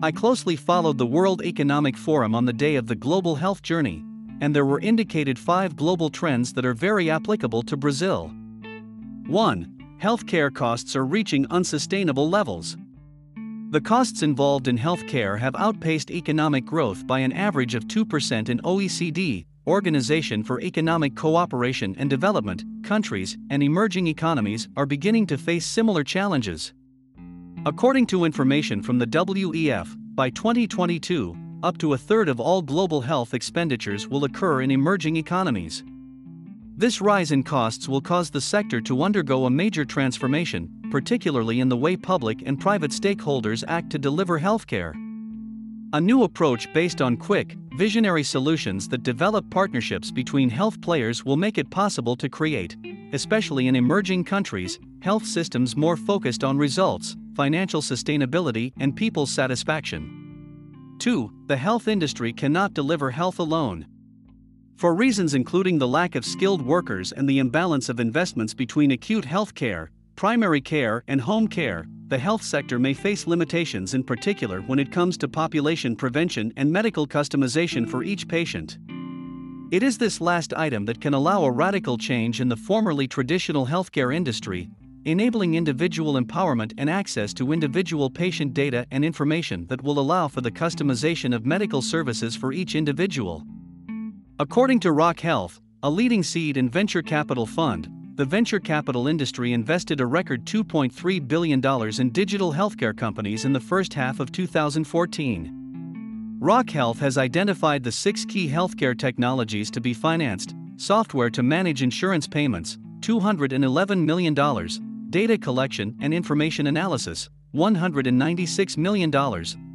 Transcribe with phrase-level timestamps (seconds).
[0.00, 4.04] I closely followed the World Economic Forum on the day of the global health journey,
[4.40, 8.32] and there were indicated five global trends that are very applicable to Brazil.
[9.26, 9.98] 1.
[10.00, 12.76] Healthcare costs are reaching unsustainable levels.
[13.70, 18.60] The costs involved in healthcare have outpaced economic growth by an average of 2% in
[18.60, 25.66] OECD, Organization for Economic Cooperation and Development, countries and emerging economies are beginning to face
[25.66, 26.72] similar challenges.
[27.66, 33.00] According to information from the WEF, by 2022, up to a third of all global
[33.00, 35.82] health expenditures will occur in emerging economies.
[36.76, 41.68] This rise in costs will cause the sector to undergo a major transformation, particularly in
[41.68, 44.94] the way public and private stakeholders act to deliver healthcare.
[45.94, 51.36] A new approach based on quick, visionary solutions that develop partnerships between health players will
[51.36, 52.76] make it possible to create,
[53.12, 60.96] especially in emerging countries, health systems more focused on results, financial sustainability, and people's satisfaction.
[60.98, 61.30] 2.
[61.46, 63.86] The health industry cannot deliver health alone.
[64.74, 69.24] For reasons including the lack of skilled workers and the imbalance of investments between acute
[69.24, 74.60] health care, primary care, and home care, the health sector may face limitations in particular
[74.62, 78.78] when it comes to population prevention and medical customization for each patient.
[79.70, 83.68] It is this last item that can allow a radical change in the formerly traditional
[83.68, 84.70] healthcare industry,
[85.04, 90.40] enabling individual empowerment and access to individual patient data and information that will allow for
[90.40, 93.44] the customization of medical services for each individual.
[94.38, 99.52] According to Rock Health, a leading seed and venture capital fund, the venture capital industry
[99.52, 101.64] invested a record $2.3 billion
[102.00, 106.38] in digital healthcare companies in the first half of 2014.
[106.40, 111.82] Rock Health has identified the six key healthcare technologies to be financed software to manage
[111.82, 114.34] insurance payments, $211 million,
[115.10, 119.10] data collection and information analysis, $196 million,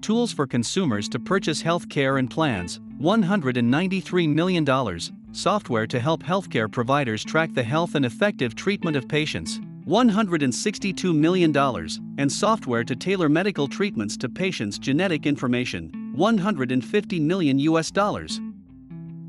[0.00, 5.00] tools for consumers to purchase health care and plans, $193 million,
[5.32, 11.56] software to help healthcare providers track the health and effective treatment of patients, $162 million,
[12.18, 18.40] and software to tailor medical treatments to patients' genetic information, 150 million US dollars.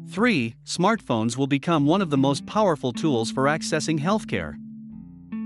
[0.10, 0.56] 3.
[0.66, 4.56] Smartphones will become one of the most powerful tools for accessing healthcare.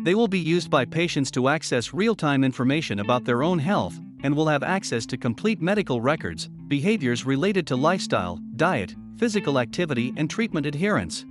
[0.03, 4.01] They will be used by patients to access real time information about their own health
[4.23, 10.13] and will have access to complete medical records, behaviors related to lifestyle, diet, physical activity,
[10.17, 11.25] and treatment adherence.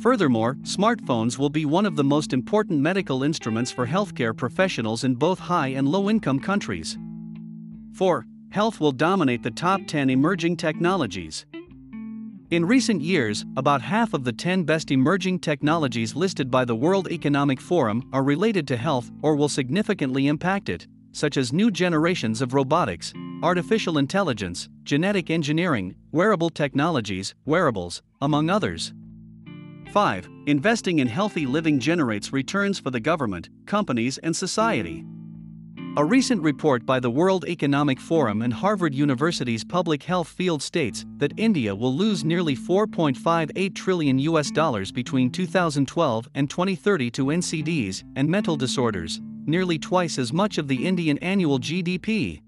[0.00, 5.14] Furthermore, smartphones will be one of the most important medical instruments for healthcare professionals in
[5.14, 6.98] both high and low income countries.
[7.92, 8.26] 4.
[8.50, 11.46] Health will dominate the top 10 emerging technologies.
[12.50, 17.12] In recent years, about half of the 10 best emerging technologies listed by the World
[17.12, 22.40] Economic Forum are related to health or will significantly impact it, such as new generations
[22.40, 28.94] of robotics, artificial intelligence, genetic engineering, wearable technologies, wearables, among others.
[29.92, 30.30] 5.
[30.46, 35.04] Investing in healthy living generates returns for the government, companies, and society.
[35.98, 41.04] A recent report by the World Economic Forum and Harvard University's public health field states
[41.16, 48.04] that India will lose nearly 4.58 trillion US dollars between 2012 and 2030 to NCDs
[48.14, 52.42] and mental disorders, nearly twice as much of the Indian annual GDP.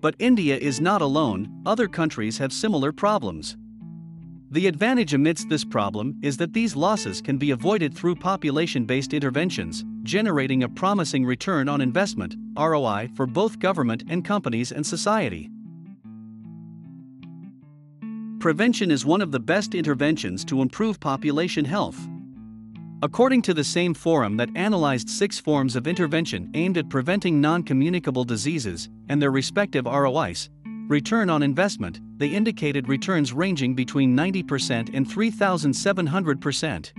[0.00, 3.56] But India is not alone, other countries have similar problems.
[4.52, 9.14] The advantage amidst this problem is that these losses can be avoided through population based
[9.14, 15.50] interventions, generating a promising return on investment ROI for both government and companies and society.
[18.40, 22.08] Prevention is one of the best interventions to improve population health.
[23.02, 27.62] According to the same forum that analyzed six forms of intervention aimed at preventing non
[27.62, 30.50] communicable diseases and their respective ROIs,
[30.90, 36.92] return on investment, they indicated returns ranging between 90% and 3,700%.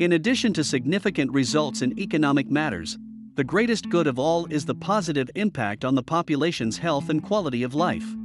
[0.00, 2.98] In addition to significant results in economic matters,
[3.34, 7.62] the greatest good of all is the positive impact on the population's health and quality
[7.62, 8.16] of life.